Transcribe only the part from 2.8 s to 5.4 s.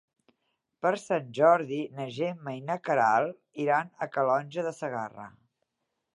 Queralt iran a Calonge de Segarra.